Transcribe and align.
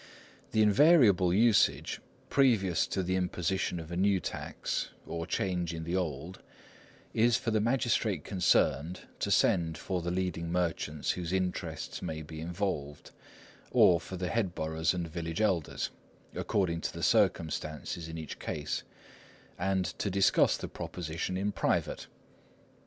The 0.51 0.63
invariable 0.63 1.31
usage, 1.31 2.01
previous 2.31 2.87
to 2.87 3.03
the 3.03 3.15
imposition 3.15 3.79
of 3.79 3.91
a 3.91 3.95
new 3.95 4.19
tax, 4.19 4.89
or 5.05 5.27
change 5.27 5.75
in 5.75 5.83
the 5.83 5.95
old, 5.95 6.41
is 7.13 7.37
for 7.37 7.51
the 7.51 7.61
magistrate 7.61 8.23
concerned 8.23 9.01
to 9.19 9.29
send 9.29 9.77
for 9.77 10.01
the 10.01 10.09
leading 10.09 10.51
merchants 10.51 11.11
whose 11.11 11.31
interests 11.31 12.01
may 12.01 12.23
be 12.23 12.39
involved, 12.41 13.11
or 13.69 13.99
for 14.01 14.17
the 14.17 14.29
headboroughs 14.29 14.95
and 14.95 15.07
village 15.07 15.39
elders, 15.39 15.91
according 16.33 16.81
to 16.81 16.91
the 16.93 17.03
circumstances 17.03 18.07
in 18.07 18.17
each 18.17 18.39
case, 18.39 18.81
and 19.59 19.85
to 19.99 20.09
discuss 20.09 20.57
the 20.57 20.67
proposition 20.67 21.37
in 21.37 21.51
private. 21.51 22.07